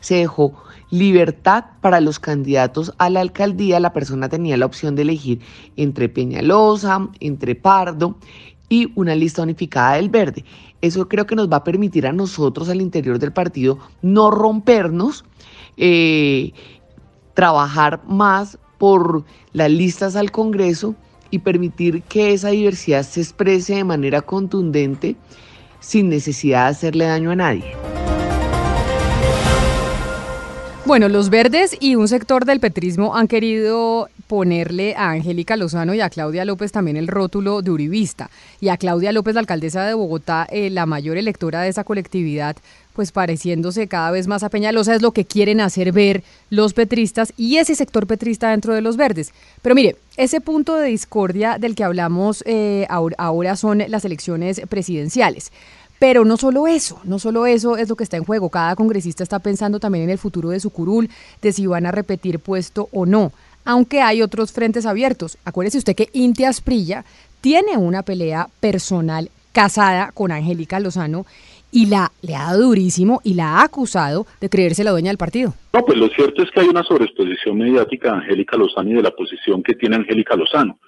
se 0.00 0.16
dejó 0.16 0.54
libertad 0.90 1.64
para 1.80 2.00
los 2.00 2.18
candidatos 2.18 2.92
a 2.98 3.10
la 3.10 3.20
alcaldía. 3.20 3.80
La 3.80 3.92
persona 3.92 4.28
tenía 4.28 4.56
la 4.56 4.66
opción 4.66 4.94
de 4.94 5.02
elegir 5.02 5.40
entre 5.76 6.08
Peñalosa, 6.08 7.08
entre 7.20 7.54
Pardo 7.54 8.16
y 8.68 8.92
una 8.94 9.14
lista 9.14 9.42
unificada 9.42 9.96
del 9.96 10.08
verde. 10.08 10.44
Eso 10.80 11.08
creo 11.08 11.26
que 11.26 11.36
nos 11.36 11.50
va 11.50 11.58
a 11.58 11.64
permitir 11.64 12.06
a 12.06 12.12
nosotros 12.12 12.68
al 12.68 12.80
interior 12.80 13.18
del 13.18 13.32
partido 13.32 13.78
no 14.02 14.30
rompernos 14.30 15.24
eh, 15.76 16.52
trabajar 17.34 18.00
más 18.06 18.58
por 18.78 19.24
las 19.52 19.70
listas 19.70 20.16
al 20.16 20.30
Congreso 20.30 20.94
y 21.30 21.38
permitir 21.38 22.02
que 22.02 22.32
esa 22.32 22.50
diversidad 22.50 23.02
se 23.04 23.20
exprese 23.20 23.76
de 23.76 23.84
manera 23.84 24.20
contundente 24.20 25.16
sin 25.80 26.08
necesidad 26.08 26.64
de 26.64 26.70
hacerle 26.70 27.04
daño 27.06 27.30
a 27.30 27.36
nadie. 27.36 27.76
Bueno, 30.84 31.08
los 31.08 31.30
verdes 31.30 31.76
y 31.80 31.94
un 31.94 32.08
sector 32.08 32.44
del 32.44 32.60
petrismo 32.60 33.16
han 33.16 33.28
querido 33.28 34.08
ponerle 34.32 34.94
a 34.96 35.10
Angélica 35.10 35.58
Lozano 35.58 35.92
y 35.92 36.00
a 36.00 36.08
Claudia 36.08 36.46
López 36.46 36.72
también 36.72 36.96
el 36.96 37.06
rótulo 37.06 37.60
de 37.60 37.70
uribista. 37.70 38.30
Y 38.62 38.70
a 38.70 38.78
Claudia 38.78 39.12
López, 39.12 39.34
la 39.34 39.40
alcaldesa 39.40 39.84
de 39.84 39.92
Bogotá, 39.92 40.46
eh, 40.50 40.70
la 40.70 40.86
mayor 40.86 41.18
electora 41.18 41.60
de 41.60 41.68
esa 41.68 41.84
colectividad, 41.84 42.56
pues 42.94 43.12
pareciéndose 43.12 43.88
cada 43.88 44.10
vez 44.10 44.28
más 44.28 44.42
a 44.42 44.48
Peñalosa, 44.48 44.94
es 44.94 45.02
lo 45.02 45.10
que 45.10 45.26
quieren 45.26 45.60
hacer 45.60 45.92
ver 45.92 46.24
los 46.48 46.72
petristas 46.72 47.34
y 47.36 47.58
ese 47.58 47.74
sector 47.74 48.06
petrista 48.06 48.48
dentro 48.48 48.74
de 48.74 48.80
los 48.80 48.96
verdes. 48.96 49.34
Pero 49.60 49.74
mire, 49.74 49.96
ese 50.16 50.40
punto 50.40 50.76
de 50.76 50.88
discordia 50.88 51.58
del 51.58 51.74
que 51.74 51.84
hablamos 51.84 52.42
eh, 52.46 52.86
ahora 52.88 53.54
son 53.56 53.84
las 53.86 54.06
elecciones 54.06 54.62
presidenciales. 54.66 55.52
Pero 55.98 56.24
no 56.24 56.38
solo 56.38 56.66
eso, 56.66 56.98
no 57.04 57.18
solo 57.18 57.46
eso 57.46 57.76
es 57.76 57.90
lo 57.90 57.96
que 57.96 58.02
está 58.02 58.16
en 58.16 58.24
juego. 58.24 58.48
Cada 58.48 58.74
congresista 58.76 59.22
está 59.22 59.40
pensando 59.40 59.78
también 59.78 60.04
en 60.04 60.10
el 60.10 60.18
futuro 60.18 60.48
de 60.48 60.58
su 60.58 60.70
curul, 60.70 61.10
de 61.42 61.52
si 61.52 61.66
van 61.66 61.84
a 61.84 61.92
repetir 61.92 62.40
puesto 62.40 62.88
o 62.92 63.04
no. 63.04 63.30
Aunque 63.64 64.00
hay 64.00 64.22
otros 64.22 64.52
frentes 64.52 64.86
abiertos. 64.86 65.38
Acuérdese 65.44 65.78
usted 65.78 65.94
que 65.94 66.08
Inti 66.12 66.44
Asprilla 66.44 67.04
tiene 67.40 67.76
una 67.76 68.02
pelea 68.02 68.48
personal 68.60 69.30
casada 69.52 70.10
con 70.12 70.32
Angélica 70.32 70.80
Lozano 70.80 71.26
y 71.70 71.86
la 71.86 72.12
le 72.22 72.36
ha 72.36 72.44
dado 72.44 72.62
durísimo 72.62 73.20
y 73.24 73.34
la 73.34 73.56
ha 73.56 73.64
acusado 73.64 74.26
de 74.40 74.48
creerse 74.48 74.84
la 74.84 74.90
dueña 74.90 75.08
del 75.10 75.18
partido. 75.18 75.54
No, 75.72 75.84
pues 75.84 75.98
lo 75.98 76.08
cierto 76.08 76.42
es 76.42 76.50
que 76.50 76.60
hay 76.60 76.68
una 76.68 76.84
sobreexposición 76.84 77.56
mediática 77.56 78.12
de 78.12 78.18
Angélica 78.18 78.56
Lozano 78.56 78.90
y 78.90 78.94
de 78.94 79.02
la 79.02 79.10
posición 79.10 79.62
que 79.62 79.74
tiene 79.74 79.96
Angélica 79.96 80.36
Lozano. 80.36 80.78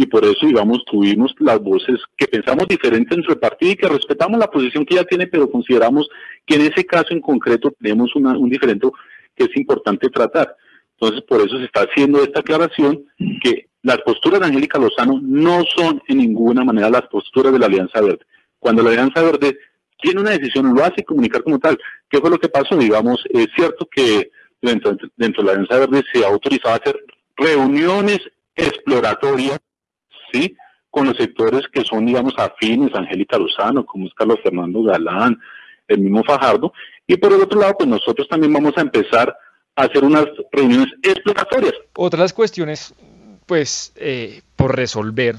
Y 0.00 0.06
por 0.06 0.24
eso, 0.24 0.46
digamos, 0.46 0.84
tuvimos 0.84 1.34
las 1.40 1.60
voces 1.60 1.98
que 2.16 2.28
pensamos 2.28 2.68
diferente 2.68 3.16
entre 3.16 3.32
el 3.32 3.40
partido 3.40 3.72
y 3.72 3.76
que 3.76 3.88
respetamos 3.88 4.38
la 4.38 4.48
posición 4.48 4.86
que 4.86 4.94
ella 4.94 5.04
tiene, 5.04 5.26
pero 5.26 5.50
consideramos 5.50 6.08
que 6.46 6.54
en 6.54 6.62
ese 6.62 6.84
caso 6.84 7.08
en 7.10 7.20
concreto 7.20 7.72
tenemos 7.80 8.14
un 8.14 8.48
diferente 8.48 8.88
que 9.34 9.44
es 9.44 9.56
importante 9.56 10.08
tratar. 10.08 10.54
Entonces, 11.00 11.22
por 11.28 11.40
eso 11.40 11.58
se 11.58 11.64
está 11.64 11.82
haciendo 11.82 12.22
esta 12.22 12.40
aclaración 12.40 13.04
que 13.42 13.68
las 13.82 13.98
posturas 13.98 14.40
de 14.40 14.46
Angélica 14.46 14.78
Lozano 14.78 15.20
no 15.22 15.62
son 15.76 16.02
en 16.08 16.18
ninguna 16.18 16.64
manera 16.64 16.90
las 16.90 17.06
posturas 17.06 17.52
de 17.52 17.58
la 17.58 17.66
Alianza 17.66 18.00
Verde. 18.00 18.26
Cuando 18.58 18.82
la 18.82 18.90
Alianza 18.90 19.22
Verde 19.22 19.56
tiene 20.00 20.20
una 20.20 20.30
decisión, 20.30 20.74
lo 20.74 20.84
hace 20.84 21.04
comunicar 21.04 21.44
como 21.44 21.60
tal. 21.60 21.78
¿Qué 22.10 22.18
fue 22.18 22.30
lo 22.30 22.38
que 22.38 22.48
pasó? 22.48 22.76
Digamos, 22.76 23.24
es 23.30 23.46
cierto 23.54 23.86
que 23.86 24.30
dentro, 24.60 24.96
dentro 25.16 25.42
de 25.42 25.46
la 25.46 25.52
Alianza 25.52 25.78
Verde 25.78 26.02
se 26.12 26.24
ha 26.24 26.28
autorizado 26.28 26.74
a 26.74 26.78
hacer 26.78 26.98
reuniones 27.36 28.18
exploratorias, 28.56 29.60
¿sí? 30.32 30.56
Con 30.90 31.06
los 31.06 31.16
sectores 31.16 31.62
que 31.72 31.84
son, 31.84 32.06
digamos, 32.06 32.34
afines 32.36 32.92
Angélica 32.92 33.38
Lozano, 33.38 33.86
como 33.86 34.06
es 34.06 34.14
Carlos 34.14 34.40
Fernando 34.42 34.82
Galán, 34.82 35.38
el 35.86 36.00
mismo 36.00 36.24
Fajardo. 36.24 36.72
Y 37.06 37.16
por 37.16 37.32
el 37.32 37.40
otro 37.42 37.60
lado, 37.60 37.74
pues 37.78 37.88
nosotros 37.88 38.28
también 38.28 38.52
vamos 38.52 38.76
a 38.76 38.80
empezar 38.80 39.34
hacer 39.78 40.04
unas 40.04 40.26
reuniones 40.52 40.88
exploratorias. 41.02 41.74
Otras 41.96 42.32
cuestiones, 42.32 42.94
pues, 43.46 43.92
eh, 43.96 44.42
por 44.56 44.74
resolver 44.76 45.36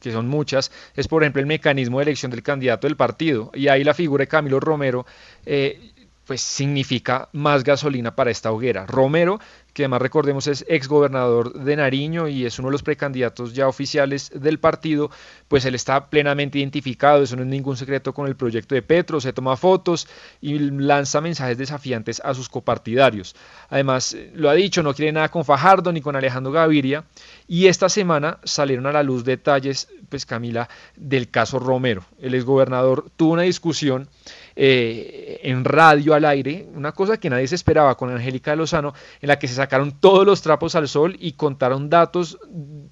que 0.00 0.12
son 0.12 0.28
muchas, 0.28 0.70
es 0.94 1.08
por 1.08 1.22
ejemplo 1.22 1.40
el 1.40 1.46
mecanismo 1.46 1.98
de 1.98 2.04
elección 2.04 2.30
del 2.30 2.42
candidato 2.42 2.86
del 2.86 2.96
partido. 2.96 3.50
Y 3.54 3.68
ahí 3.68 3.82
la 3.82 3.94
figura 3.94 4.22
de 4.22 4.28
Camilo 4.28 4.60
Romero 4.60 5.04
eh, 5.44 5.90
pues 6.26 6.40
significa 6.40 7.28
más 7.32 7.64
gasolina 7.64 8.14
para 8.14 8.30
esta 8.30 8.52
hoguera. 8.52 8.86
Romero 8.86 9.40
que 9.76 9.82
además 9.82 10.00
recordemos 10.00 10.46
es 10.46 10.64
ex 10.68 10.88
gobernador 10.88 11.52
de 11.52 11.76
Nariño 11.76 12.28
y 12.28 12.46
es 12.46 12.58
uno 12.58 12.68
de 12.68 12.72
los 12.72 12.82
precandidatos 12.82 13.52
ya 13.52 13.68
oficiales 13.68 14.30
del 14.34 14.58
partido, 14.58 15.10
pues 15.48 15.66
él 15.66 15.74
está 15.74 16.08
plenamente 16.08 16.58
identificado, 16.58 17.22
eso 17.22 17.36
no 17.36 17.42
es 17.42 17.48
ningún 17.48 17.76
secreto 17.76 18.14
con 18.14 18.26
el 18.26 18.36
proyecto 18.36 18.74
de 18.74 18.80
Petro, 18.80 19.20
se 19.20 19.34
toma 19.34 19.54
fotos 19.58 20.08
y 20.40 20.58
lanza 20.58 21.20
mensajes 21.20 21.58
desafiantes 21.58 22.22
a 22.24 22.32
sus 22.32 22.48
copartidarios. 22.48 23.36
Además, 23.68 24.14
eh, 24.14 24.32
lo 24.34 24.48
ha 24.48 24.54
dicho, 24.54 24.82
no 24.82 24.94
quiere 24.94 25.12
nada 25.12 25.28
con 25.28 25.44
Fajardo 25.44 25.92
ni 25.92 26.00
con 26.00 26.16
Alejandro 26.16 26.52
Gaviria 26.52 27.04
y 27.46 27.66
esta 27.66 27.90
semana 27.90 28.38
salieron 28.44 28.86
a 28.86 28.92
la 28.92 29.02
luz 29.02 29.24
detalles, 29.24 29.88
pues 30.08 30.24
Camila, 30.24 30.70
del 30.96 31.28
caso 31.28 31.58
Romero. 31.58 32.02
El 32.18 32.34
exgobernador 32.34 33.10
tuvo 33.14 33.34
una 33.34 33.42
discusión 33.42 34.08
eh, 34.58 35.40
en 35.42 35.64
radio 35.64 36.14
al 36.14 36.24
aire, 36.24 36.66
una 36.74 36.92
cosa 36.92 37.18
que 37.18 37.28
nadie 37.28 37.46
se 37.46 37.54
esperaba 37.54 37.94
con 37.96 38.10
Angélica 38.10 38.56
Lozano, 38.56 38.94
en 39.20 39.28
la 39.28 39.38
que 39.38 39.48
se 39.48 39.54
sacaron 39.54 40.00
todos 40.00 40.24
los 40.24 40.40
trapos 40.40 40.74
al 40.74 40.88
sol 40.88 41.14
y 41.20 41.32
contaron 41.32 41.90
datos 41.90 42.38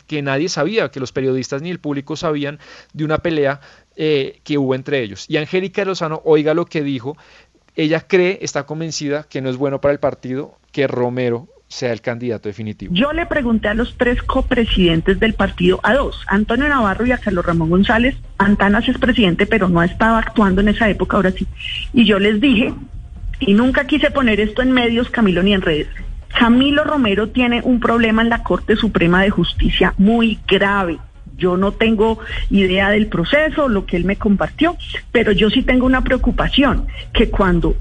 que 0.07 0.21
nadie 0.21 0.51
sabía, 0.51 0.91
que 0.91 1.01
los 1.01 1.13
periodistas 1.13 1.63
ni 1.63 1.71
el 1.71 1.81
público 1.81 2.17
sabían 2.17 2.59
de 2.93 3.05
una 3.05 3.19
pelea 3.19 3.61
eh, 3.97 4.41
que 4.45 4.59
hubo 4.59 4.75
entre 4.75 5.01
ellos. 5.01 5.25
Y 5.29 5.39
Angélica 5.39 5.85
Lozano, 5.87 6.21
oiga 6.25 6.53
lo 6.53 6.67
que 6.67 6.83
dijo, 6.83 7.17
ella 7.77 8.01
cree, 8.07 8.39
está 8.43 8.67
convencida 8.67 9.25
que 9.25 9.41
no 9.41 9.49
es 9.49 9.57
bueno 9.57 9.81
para 9.81 9.93
el 9.93 10.01
partido 10.01 10.59
que 10.71 10.87
Romero 10.87 11.49
sea 11.75 11.93
el 11.93 12.01
candidato 12.01 12.49
definitivo. 12.49 12.95
Yo 12.95 13.13
le 13.13 13.27
pregunté 13.27 13.69
a 13.69 13.75
los 13.75 13.97
tres 13.97 14.23
copresidentes 14.23 15.19
del 15.19 15.35
partido, 15.35 15.81
a 15.83 15.95
dos, 15.95 16.23
Antonio 16.29 16.69
Navarro 16.69 17.05
y 17.05 17.13
a 17.13 17.19
Carlos 17.19 17.45
Ramón 17.45 17.71
González, 17.71 18.17
Antanas 18.39 18.89
es 18.89 18.97
presidente, 18.99 19.45
pero 19.47 19.69
no 19.69 19.83
estaba 19.83 20.19
actuando 20.19 20.61
en 20.61 20.69
esa 20.69 20.89
época, 20.89 21.17
ahora 21.17 21.33
sí. 21.33 21.47
Y 21.93 22.05
yo 22.05 22.19
les 22.19 22.41
dije, 22.41 22.73
y 23.41 23.55
nunca 23.55 23.87
quise 23.87 24.11
poner 24.13 24.39
esto 24.39 24.63
en 24.63 24.71
medios, 24.71 25.11
Camilo, 25.11 25.43
ni 25.43 25.53
en 25.53 25.63
redes, 25.63 25.89
Camilo 26.39 26.85
Romero 26.85 27.29
tiene 27.31 27.61
un 27.63 27.81
problema 27.81 28.23
en 28.23 28.29
la 28.29 28.43
Corte 28.43 28.77
Suprema 28.77 29.23
de 29.23 29.31
Justicia 29.31 29.95
muy 29.99 30.39
grave. 30.47 30.99
Yo 31.37 31.57
no 31.57 31.73
tengo 31.73 32.21
idea 32.51 32.91
del 32.91 33.09
proceso, 33.09 33.69
lo 33.69 33.87
que 33.87 33.97
él 33.97 34.05
me 34.05 34.17
compartió, 34.17 34.77
pero 35.11 35.33
yo 35.33 35.51
sí 35.51 35.63
tengo 35.63 35.87
una 35.87 36.05
preocupación, 36.05 36.87
que 37.13 37.31
cuando 37.31 37.77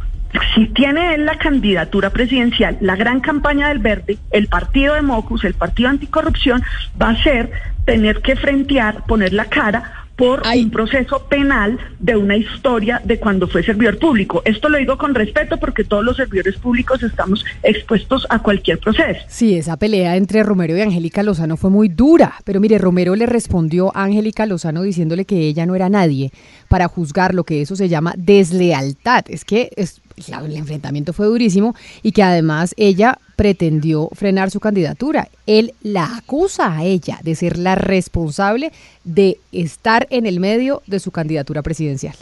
si 0.55 0.67
tiene 0.67 1.15
él 1.15 1.25
la 1.25 1.37
candidatura 1.37 2.09
presidencial, 2.09 2.77
la 2.81 2.95
gran 2.95 3.19
campaña 3.19 3.69
del 3.69 3.79
verde, 3.79 4.17
el 4.31 4.47
partido 4.47 4.95
de 4.95 5.01
Mocus, 5.01 5.43
el 5.43 5.53
partido 5.53 5.89
anticorrupción, 5.89 6.63
va 7.01 7.09
a 7.09 7.23
ser 7.23 7.51
tener 7.85 8.21
que 8.21 8.35
frentear, 8.35 9.03
poner 9.05 9.33
la 9.33 9.45
cara 9.45 10.03
por 10.15 10.43
un 10.45 10.69
proceso 10.69 11.25
penal 11.27 11.79
de 11.99 12.15
una 12.15 12.37
historia 12.37 13.01
de 13.03 13.19
cuando 13.19 13.47
fue 13.47 13.63
servidor 13.63 13.97
público. 13.97 14.41
Esto 14.45 14.69
lo 14.69 14.77
digo 14.77 14.97
con 14.97 15.15
respeto 15.15 15.57
porque 15.57 15.83
todos 15.83 16.03
los 16.03 16.17
servidores 16.17 16.57
públicos 16.57 17.01
estamos 17.01 17.43
expuestos 17.63 18.27
a 18.29 18.39
cualquier 18.39 18.79
proceso. 18.79 19.19
Sí, 19.27 19.55
esa 19.55 19.77
pelea 19.77 20.15
entre 20.15 20.43
Romero 20.43 20.77
y 20.77 20.81
Angélica 20.81 21.23
Lozano 21.23 21.57
fue 21.57 21.69
muy 21.69 21.89
dura, 21.89 22.35
pero 22.45 22.59
mire, 22.59 22.77
Romero 22.77 23.15
le 23.15 23.25
respondió 23.25 23.95
a 23.95 24.03
Angélica 24.03 24.45
Lozano 24.45 24.83
diciéndole 24.83 25.25
que 25.25 25.47
ella 25.47 25.65
no 25.65 25.75
era 25.75 25.89
nadie 25.89 26.31
para 26.67 26.87
juzgar 26.87 27.33
lo 27.33 27.43
que 27.43 27.61
eso 27.61 27.75
se 27.75 27.89
llama 27.89 28.13
deslealtad. 28.17 29.25
Es 29.29 29.45
que 29.45 29.71
es, 29.75 30.01
el 30.17 30.55
enfrentamiento 30.55 31.13
fue 31.13 31.27
durísimo 31.27 31.75
y 32.01 32.12
que 32.12 32.24
además 32.24 32.74
ella 32.77 33.17
pretendió 33.36 34.10
frenar 34.13 34.51
su 34.51 34.60
candidatura. 34.60 35.27
Él 35.48 35.74
la 35.82 36.17
acusa 36.17 36.77
a 36.77 36.84
ella 36.84 37.20
de 37.24 37.36
ser 37.36 37.58
la 37.58 37.75
responsable 37.75 38.72
de 39.03 39.38
estar 39.51 40.08
en 40.10 40.25
el 40.25 40.39
medio 40.39 40.82
de 40.88 41.00
su 41.00 41.12
candidatura 41.12 41.62
presidencial. 41.62 42.15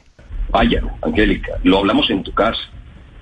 Vaya, 0.51 0.81
Angélica, 1.01 1.53
lo 1.63 1.79
hablamos 1.79 2.09
en 2.09 2.23
tu 2.23 2.33
casa, 2.33 2.59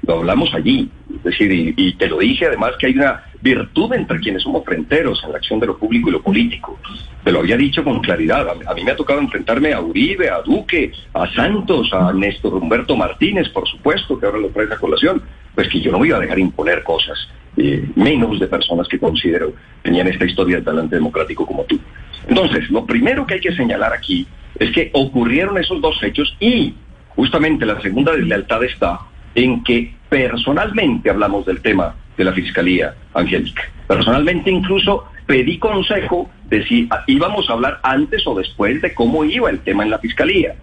lo 0.10 0.18
hablamos 0.18 0.52
allí, 0.56 0.90
es 1.16 1.24
decir, 1.24 1.74
y, 1.78 1.94
te 1.94 2.08
lo 2.08 2.18
dije 2.18 2.48
además 2.48 2.72
que 2.80 2.88
hay 2.88 2.94
una 2.94 3.24
virtud 3.42 3.94
entre 3.94 4.20
quienes 4.20 4.42
somos 4.42 4.66
fronteros 4.66 5.24
en 5.24 5.32
la 5.32 5.38
acción 5.38 5.60
de 5.60 5.68
lo 5.68 5.78
público 5.78 6.10
y 6.10 6.14
lo 6.14 6.22
político. 6.24 6.80
Te 7.24 7.32
lo 7.32 7.40
había 7.40 7.56
dicho 7.56 7.84
con 7.84 8.00
claridad. 8.00 8.48
A, 8.66 8.74
mí 8.74 8.84
me 8.84 8.92
ha 8.92 8.96
tocado 8.96 9.20
enfrentarme 9.20 9.72
a 9.72 9.80
Uribe, 9.80 10.30
a 10.30 10.42
Duque, 10.42 10.92
a 11.14 11.32
Santos, 11.34 11.94
a 11.94 12.12
Néstor 12.12 12.56
Humberto 12.56 12.96
Martínez, 12.96 13.50
por 13.50 13.68
supuesto, 13.68 14.20
que 14.20 14.26
ahora 14.26 14.40
lo 14.40 14.50
trae 14.50 14.66
a 14.72 14.78
colación. 14.78 15.22
Pues 15.54 15.68
que 15.68 15.80
yo 15.80 15.92
no 15.92 16.00
me 16.00 16.08
iba 16.08 16.18
a 16.18 16.22
dejar 16.22 16.40
imponer 16.40 16.82
cosas, 16.82 17.30
eh, 17.58 17.88
menos 17.96 18.40
de 18.40 18.48
personas 18.48 18.88
que 18.88 18.98
considero 18.98 19.54
tenían 19.84 20.08
esta 20.08 20.26
historia 20.26 20.58
de 20.58 20.64
talante 20.64 20.96
democrático 20.96 21.46
como 21.46 21.66
tú. 21.66 21.80
Entonces, 22.28 22.68
lo 22.72 22.84
primero 22.84 23.28
que 23.28 23.36
hay 23.36 23.42
que 23.42 23.56
señalar 23.56 23.94
aquí 23.94 24.26
es 24.58 24.72
que 24.72 24.90
ocurrieron 24.94 25.58
esos 25.60 25.80
dos 25.82 26.02
hechos 26.02 26.36
y 26.40 26.74
justamente 27.10 27.66
la 27.66 27.80
segunda 27.82 28.14
deslealtad 28.14 28.64
está 28.64 29.02
en 29.36 29.64
que 29.64 29.99
personalmente 30.10 31.10
hablamos 31.10 31.46
del 31.46 31.62
tema 31.62 31.96
de 32.18 32.24
la 32.24 32.34
Fiscalía, 32.34 32.96
Angélica. 33.14 33.64
Personalmente 33.88 34.52
incluso 34.52 35.06
pedí 35.26 35.58
consejo 35.60 36.30
de 36.50 36.66
si 36.66 36.90
íbamos 37.08 37.50
a 37.50 37.54
hablar 37.54 37.80
antes 37.84 38.26
o 38.26 38.36
después 38.36 38.82
de 38.82 38.94
cómo 38.94 39.24
iba 39.24 39.50
el 39.50 39.60
tema 39.60 39.84
en 39.84 39.92
la 39.92 40.00
Fiscalía. 40.00 40.56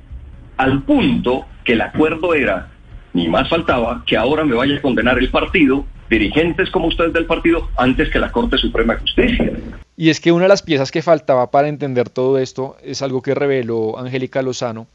Al 0.57 0.83
punto 0.83 1.47
que 1.65 1.75
el 1.75 1.81
acuerdo 1.81 2.35
era, 2.35 2.69
ni 3.13 3.29
más 3.29 3.49
faltaba, 3.49 4.03
que 4.07 4.17
ahora 4.17 4.45
me 4.45 4.55
vaya 4.55 4.77
a 4.77 4.83
condenar 4.83 5.19
el 5.19 5.31
partido, 5.31 5.87
dirigentes 6.11 6.71
como 6.71 6.89
ustedes 6.89 7.13
del 7.13 7.27
partido, 7.27 7.69
antes 7.77 8.11
que 8.11 8.19
la 8.19 8.33
Corte 8.33 8.59
Suprema 8.59 8.95
de 8.95 9.01
Justicia. 9.01 9.53
Y 9.97 10.11
es 10.11 10.21
que 10.21 10.33
una 10.33 10.45
de 10.45 10.49
las 10.49 10.63
piezas 10.63 10.91
que 10.91 11.03
faltaba 11.03 11.51
para 11.51 11.69
entender 11.69 12.11
todo 12.11 12.39
esto 12.39 12.77
es 12.83 13.03
algo 13.03 13.23
que 13.23 13.35
reveló 13.35 13.99
Angélica 13.99 14.43
Lozano. 14.43 14.89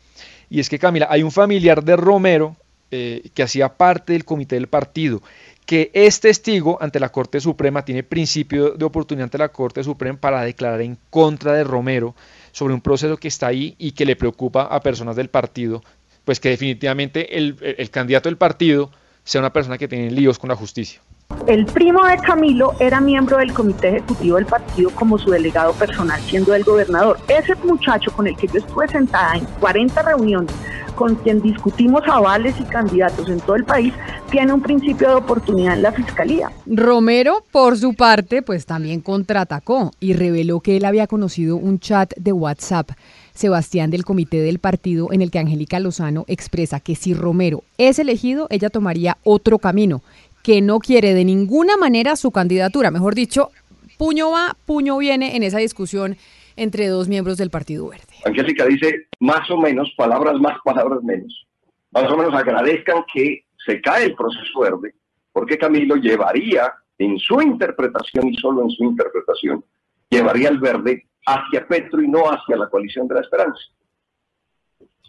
Y 0.49 0.59
es 0.59 0.69
que 0.69 0.79
Camila, 0.79 1.07
hay 1.09 1.23
un 1.23 1.31
familiar 1.31 1.83
de 1.83 1.95
Romero 1.95 2.55
eh, 2.91 3.29
que 3.33 3.43
hacía 3.43 3.77
parte 3.77 4.13
del 4.13 4.25
comité 4.25 4.55
del 4.55 4.67
partido, 4.67 5.21
que 5.65 5.91
es 5.93 6.19
testigo 6.19 6.77
ante 6.81 6.99
la 6.99 7.09
Corte 7.09 7.39
Suprema, 7.39 7.85
tiene 7.85 8.03
principio 8.03 8.71
de 8.71 8.85
oportunidad 8.85 9.25
ante 9.25 9.37
la 9.37 9.49
Corte 9.49 9.83
Suprema 9.83 10.19
para 10.19 10.43
declarar 10.43 10.81
en 10.81 10.97
contra 11.09 11.53
de 11.53 11.63
Romero 11.63 12.15
sobre 12.51 12.73
un 12.73 12.81
proceso 12.81 13.17
que 13.17 13.29
está 13.29 13.47
ahí 13.47 13.75
y 13.77 13.93
que 13.93 14.05
le 14.05 14.15
preocupa 14.15 14.63
a 14.63 14.81
personas 14.81 15.15
del 15.15 15.29
partido, 15.29 15.83
pues 16.25 16.39
que 16.39 16.49
definitivamente 16.49 17.37
el, 17.37 17.57
el 17.61 17.89
candidato 17.89 18.27
del 18.27 18.37
partido 18.37 18.91
sea 19.23 19.39
una 19.39 19.53
persona 19.53 19.77
que 19.77 19.87
tiene 19.87 20.11
líos 20.11 20.37
con 20.37 20.49
la 20.49 20.55
justicia. 20.55 21.01
El 21.47 21.65
primo 21.65 22.05
de 22.05 22.17
Camilo 22.17 22.73
era 22.79 23.01
miembro 23.01 23.37
del 23.37 23.53
comité 23.53 23.89
ejecutivo 23.89 24.37
del 24.37 24.45
partido 24.45 24.89
como 24.91 25.17
su 25.17 25.31
delegado 25.31 25.73
personal, 25.73 26.19
siendo 26.21 26.53
el 26.53 26.63
gobernador. 26.63 27.17
Ese 27.27 27.55
muchacho 27.55 28.11
con 28.11 28.27
el 28.27 28.35
que 28.37 28.47
yo 28.47 28.59
estuve 28.59 28.87
sentada 28.87 29.35
en 29.35 29.45
40 29.59 30.01
reuniones 30.01 30.53
con 31.01 31.15
quien 31.15 31.41
discutimos 31.41 32.03
avales 32.05 32.55
y 32.59 32.63
candidatos 32.63 33.27
en 33.27 33.39
todo 33.39 33.55
el 33.55 33.63
país, 33.63 33.91
tiene 34.29 34.53
un 34.53 34.61
principio 34.61 35.09
de 35.09 35.15
oportunidad 35.15 35.73
en 35.73 35.81
la 35.81 35.91
fiscalía. 35.91 36.51
Romero, 36.67 37.43
por 37.51 37.75
su 37.75 37.95
parte, 37.95 38.43
pues 38.43 38.67
también 38.67 39.01
contraatacó 39.01 39.91
y 39.99 40.13
reveló 40.13 40.59
que 40.59 40.77
él 40.77 40.85
había 40.85 41.07
conocido 41.07 41.55
un 41.55 41.79
chat 41.79 42.13
de 42.17 42.31
WhatsApp. 42.31 42.91
Sebastián 43.33 43.89
del 43.89 44.05
comité 44.05 44.41
del 44.41 44.59
partido 44.59 45.11
en 45.11 45.23
el 45.23 45.31
que 45.31 45.39
Angélica 45.39 45.79
Lozano 45.79 46.25
expresa 46.27 46.79
que 46.79 46.95
si 46.95 47.15
Romero 47.15 47.63
es 47.79 47.97
elegido, 47.97 48.45
ella 48.51 48.69
tomaría 48.69 49.17
otro 49.23 49.57
camino, 49.57 50.03
que 50.43 50.61
no 50.61 50.79
quiere 50.79 51.13
de 51.13 51.25
ninguna 51.25 51.77
manera 51.77 52.15
su 52.15 52.31
candidatura. 52.31 52.91
Mejor 52.91 53.15
dicho, 53.15 53.51
puño 53.97 54.31
va, 54.31 54.55
puño 54.65 54.97
viene 54.97 55.35
en 55.35 55.43
esa 55.43 55.59
discusión 55.59 56.17
entre 56.55 56.87
dos 56.87 57.07
miembros 57.07 57.37
del 57.37 57.49
Partido 57.49 57.89
Verde. 57.89 58.15
Angélica 58.25 58.65
dice 58.65 59.07
más 59.19 59.49
o 59.49 59.57
menos, 59.57 59.91
palabras 59.97 60.39
más, 60.39 60.57
palabras 60.63 61.01
menos. 61.03 61.47
Más 61.91 62.09
o 62.11 62.17
menos 62.17 62.33
agradezcan 62.33 63.03
que 63.13 63.45
se 63.65 63.81
cae 63.81 64.05
el 64.05 64.15
proceso 64.15 64.59
verde, 64.59 64.95
porque 65.31 65.57
Camilo 65.57 65.95
llevaría 65.95 66.73
en 66.97 67.17
su 67.19 67.41
interpretación 67.41 68.27
y 68.27 68.35
solo 68.35 68.63
en 68.63 68.69
su 68.69 68.83
interpretación, 68.83 69.63
llevaría 70.09 70.49
el 70.49 70.59
verde 70.59 71.05
hacia 71.25 71.67
Petro 71.67 72.01
y 72.01 72.07
no 72.07 72.25
hacia 72.25 72.57
la 72.57 72.69
coalición 72.69 73.07
de 73.07 73.15
la 73.15 73.21
esperanza. 73.21 73.59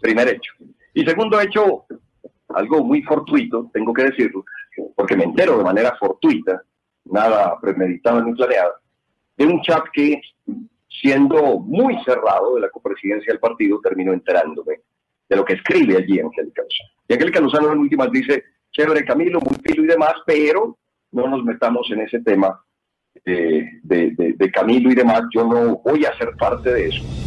Primer 0.01 0.29
hecho. 0.29 0.53
Y 0.95 1.05
segundo 1.05 1.41
hecho, 1.41 1.85
algo 2.49 2.85
muy 2.85 3.03
fortuito, 3.03 3.71
tengo 3.73 3.93
que 3.93 4.05
decirlo, 4.05 4.45
porque 4.95 5.17
me 5.17 5.25
entero 5.25 5.59
de 5.59 5.65
manera 5.65 5.97
fortuita, 5.99 6.63
nada 7.05 7.59
premeditado 7.61 8.23
ni 8.23 8.35
planeado, 8.35 8.75
de 9.37 9.47
un 9.47 9.61
chat 9.63 9.85
que 9.93 10.21
siendo 10.89 11.59
muy 11.59 11.97
cerrado 12.05 12.55
de 12.55 12.61
la 12.61 12.71
copresidencia 12.71 13.33
del 13.33 13.41
partido, 13.41 13.81
terminó 13.83 14.13
enterándome 14.13 14.81
de 15.29 15.37
lo 15.37 15.45
que 15.45 15.55
escribe 15.55 15.97
allí 15.97 16.21
Angélica 16.21 16.63
Lozano. 16.63 16.91
Y 17.09 17.15
Angélica 17.15 17.41
Lozano 17.41 17.73
en 17.73 17.79
últimas 17.79 18.13
dice, 18.13 18.45
chévere 18.71 19.05
Camilo, 19.05 19.41
muy 19.41 19.57
filo 19.65 19.85
y 19.85 19.87
demás, 19.87 20.15
pero 20.27 20.77
no 21.13 21.29
nos 21.29 21.43
metamos 21.45 21.91
en 21.91 22.01
ese 22.03 22.21
tema 22.21 22.63
de, 23.25 23.81
de, 23.83 24.35
de 24.37 24.51
Camilo 24.51 24.91
y 24.91 24.95
demás, 24.95 25.23
yo 25.35 25.47
no 25.47 25.79
voy 25.79 26.05
a 26.05 26.17
ser 26.17 26.37
parte 26.37 26.73
de 26.73 26.89
eso. 26.89 27.22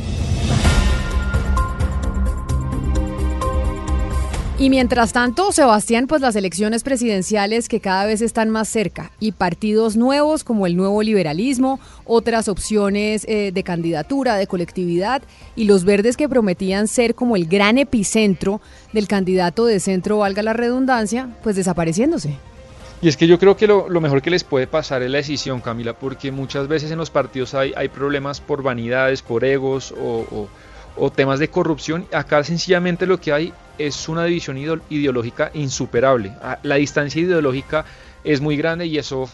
Y 4.65 4.71
mientras 4.71 5.13
tanto, 5.13 5.51
Sebastián, 5.51 6.07
pues 6.07 6.23
las 6.23 6.35
elecciones 6.35 6.81
presidenciales 6.81 7.69
que 7.69 7.79
cada 7.79 8.03
vez 8.07 8.21
están 8.21 8.49
más 8.49 8.67
cerca 8.67 9.11
y 9.19 9.31
partidos 9.31 9.95
nuevos 9.95 10.43
como 10.43 10.65
el 10.65 10.75
nuevo 10.75 11.03
liberalismo, 11.03 11.79
otras 12.03 12.47
opciones 12.47 13.25
eh, 13.29 13.51
de 13.53 13.61
candidatura, 13.61 14.37
de 14.37 14.47
colectividad 14.47 15.21
y 15.55 15.65
los 15.65 15.85
verdes 15.85 16.17
que 16.17 16.27
prometían 16.27 16.87
ser 16.87 17.13
como 17.13 17.35
el 17.35 17.45
gran 17.45 17.77
epicentro 17.77 18.59
del 18.91 19.07
candidato 19.07 19.67
de 19.67 19.79
centro, 19.79 20.17
valga 20.17 20.41
la 20.41 20.53
redundancia, 20.53 21.29
pues 21.43 21.55
desapareciéndose. 21.55 22.35
Y 23.03 23.07
es 23.07 23.17
que 23.17 23.27
yo 23.27 23.37
creo 23.37 23.55
que 23.55 23.67
lo, 23.67 23.87
mejor 24.01 24.23
que 24.23 24.31
les 24.31 24.43
puede 24.43 24.65
pasar 24.65 25.03
es 25.03 25.11
la 25.11 25.19
decisión, 25.19 25.61
Camila, 25.61 25.93
porque 25.93 26.31
muchas 26.31 26.67
veces 26.67 26.89
en 26.89 26.97
los 26.97 27.11
partidos 27.11 27.53
hay, 27.53 27.87
problemas 27.89 28.41
por 28.41 28.63
vanidades, 28.63 29.21
por 29.21 29.45
egos 29.45 29.93
o 29.95 30.47
temas 31.13 31.39
de 31.39 31.49
corrupción, 31.49 32.05
acá 32.13 32.43
sencillamente 32.43 33.05
lo 33.05 33.19
que 33.19 33.33
hay 33.33 33.53
es 33.77 34.07
una 34.07 34.23
división 34.25 34.57
ideológica 34.89 35.51
insuperable. 35.53 36.33
Ah, 36.41 36.59
la 36.63 36.75
distancia 36.75 37.21
ideológica 37.21 37.85
es 38.23 38.41
muy 38.41 38.57
grande 38.57 38.85
y 38.85 38.97
eso 38.97 39.29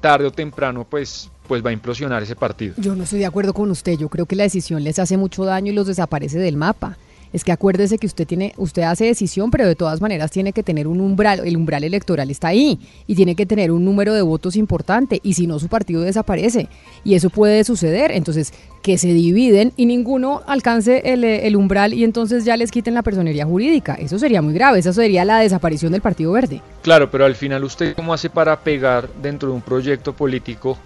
tarde 0.00 0.26
o 0.26 0.32
temprano 0.32 0.86
pues, 0.88 1.30
pues 1.46 1.64
va 1.64 1.70
a 1.70 1.72
implosionar 1.72 2.22
ese 2.22 2.36
partido. 2.36 2.74
Yo 2.76 2.94
no 2.94 3.04
estoy 3.04 3.20
de 3.20 3.26
acuerdo 3.26 3.54
con 3.54 3.70
usted, 3.70 3.96
yo 3.96 4.08
creo 4.08 4.26
que 4.26 4.36
la 4.36 4.44
decisión 4.44 4.82
les 4.84 4.98
hace 4.98 5.16
mucho 5.16 5.44
daño 5.44 5.72
y 5.72 5.74
los 5.74 5.86
desaparece 5.86 6.38
del 6.38 6.56
mapa 6.56 6.98
es 7.34 7.42
que 7.42 7.50
acuérdese 7.50 7.98
que 7.98 8.06
usted 8.06 8.28
tiene, 8.28 8.54
usted 8.56 8.82
hace 8.82 9.06
decisión, 9.06 9.50
pero 9.50 9.66
de 9.66 9.74
todas 9.74 10.00
maneras 10.00 10.30
tiene 10.30 10.52
que 10.52 10.62
tener 10.62 10.86
un 10.86 11.00
umbral, 11.00 11.40
el 11.44 11.56
umbral 11.56 11.82
electoral 11.82 12.30
está 12.30 12.48
ahí 12.48 12.78
y 13.08 13.16
tiene 13.16 13.34
que 13.34 13.44
tener 13.44 13.72
un 13.72 13.84
número 13.84 14.14
de 14.14 14.22
votos 14.22 14.54
importante 14.54 15.18
y 15.20 15.34
si 15.34 15.48
no 15.48 15.58
su 15.58 15.66
partido 15.66 16.02
desaparece 16.02 16.68
y 17.02 17.14
eso 17.14 17.30
puede 17.30 17.64
suceder, 17.64 18.12
entonces 18.12 18.54
que 18.82 18.98
se 18.98 19.08
dividen 19.08 19.72
y 19.76 19.86
ninguno 19.86 20.42
alcance 20.46 21.02
el, 21.12 21.24
el 21.24 21.56
umbral 21.56 21.92
y 21.92 22.04
entonces 22.04 22.44
ya 22.44 22.56
les 22.56 22.70
quiten 22.70 22.94
la 22.94 23.02
personería 23.02 23.44
jurídica, 23.44 23.94
eso 23.94 24.16
sería 24.16 24.40
muy 24.40 24.54
grave, 24.54 24.78
eso 24.78 24.92
sería 24.92 25.24
la 25.24 25.40
desaparición 25.40 25.90
del 25.90 26.02
Partido 26.02 26.30
Verde. 26.30 26.62
Claro, 26.82 27.10
pero 27.10 27.24
al 27.24 27.34
final 27.34 27.64
usted 27.64 27.96
cómo 27.96 28.14
hace 28.14 28.30
para 28.30 28.60
pegar 28.60 29.08
dentro 29.20 29.48
de 29.48 29.56
un 29.56 29.62
proyecto 29.62 30.12
político 30.12 30.78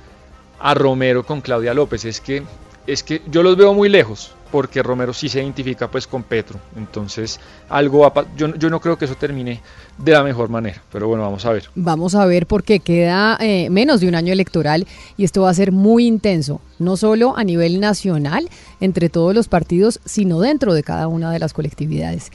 a 0.58 0.72
Romero 0.72 1.26
con 1.26 1.42
Claudia 1.42 1.74
López, 1.74 2.06
es 2.06 2.22
que 2.22 2.42
es 2.88 3.02
que 3.02 3.20
yo 3.30 3.42
los 3.42 3.56
veo 3.56 3.74
muy 3.74 3.90
lejos, 3.90 4.32
porque 4.50 4.82
Romero 4.82 5.12
sí 5.12 5.28
se 5.28 5.42
identifica 5.42 5.90
pues 5.90 6.06
con 6.06 6.22
Petro. 6.22 6.58
Entonces, 6.74 7.38
algo 7.68 8.10
yo, 8.34 8.54
yo 8.54 8.70
no 8.70 8.80
creo 8.80 8.96
que 8.96 9.04
eso 9.04 9.14
termine 9.14 9.60
de 9.98 10.12
la 10.12 10.24
mejor 10.24 10.48
manera, 10.48 10.82
pero 10.90 11.06
bueno, 11.06 11.22
vamos 11.22 11.44
a 11.44 11.52
ver. 11.52 11.68
Vamos 11.74 12.14
a 12.14 12.24
ver 12.24 12.46
porque 12.46 12.80
queda 12.80 13.36
eh, 13.40 13.68
menos 13.68 14.00
de 14.00 14.08
un 14.08 14.14
año 14.14 14.32
electoral 14.32 14.86
y 15.18 15.24
esto 15.24 15.42
va 15.42 15.50
a 15.50 15.54
ser 15.54 15.70
muy 15.70 16.06
intenso, 16.06 16.62
no 16.78 16.96
solo 16.96 17.36
a 17.36 17.44
nivel 17.44 17.78
nacional, 17.78 18.48
entre 18.80 19.10
todos 19.10 19.34
los 19.34 19.48
partidos, 19.48 20.00
sino 20.06 20.40
dentro 20.40 20.72
de 20.72 20.82
cada 20.82 21.08
una 21.08 21.30
de 21.30 21.40
las 21.40 21.52
colectividades. 21.52 22.30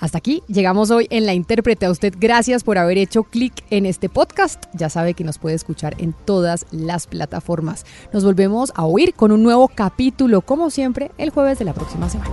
Hasta 0.00 0.18
aquí 0.18 0.42
llegamos 0.46 0.90
hoy 0.90 1.06
en 1.10 1.26
La 1.26 1.34
Intérprete. 1.34 1.86
A 1.86 1.90
usted 1.90 2.14
gracias 2.18 2.62
por 2.64 2.78
haber 2.78 2.98
hecho 2.98 3.24
clic 3.24 3.52
en 3.70 3.86
este 3.86 4.08
podcast. 4.08 4.64
Ya 4.74 4.88
sabe 4.88 5.14
que 5.14 5.24
nos 5.24 5.38
puede 5.38 5.56
escuchar 5.56 5.96
en 5.98 6.14
todas 6.24 6.66
las 6.70 7.06
plataformas. 7.06 7.84
Nos 8.12 8.24
volvemos 8.24 8.72
a 8.76 8.84
oír 8.84 9.14
con 9.14 9.32
un 9.32 9.42
nuevo 9.42 9.68
capítulo, 9.68 10.42
como 10.42 10.70
siempre, 10.70 11.10
el 11.18 11.30
jueves 11.30 11.58
de 11.58 11.64
la 11.64 11.74
próxima 11.74 12.08
semana. 12.08 12.30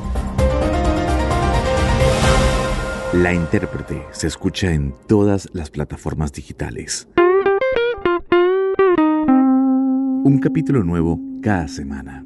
La 3.13 3.33
Intérprete 3.33 4.03
se 4.11 4.27
escucha 4.27 4.71
en 4.71 4.93
todas 5.07 5.49
las 5.53 5.69
plataformas 5.69 6.33
digitales. 6.33 7.07
Un 10.25 10.39
capítulo 10.41 10.83
nuevo 10.83 11.19
cada 11.41 11.67
semana. 11.67 12.25